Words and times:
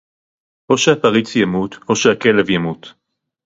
או 0.69 0.77
שהפריץ 0.77 1.35
ימות 1.35 1.75
או 1.89 1.95
שהכלב 1.95 2.49
ימות 2.49 2.93